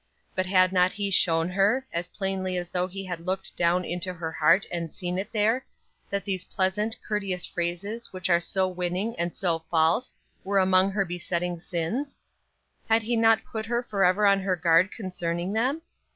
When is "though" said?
2.71-2.87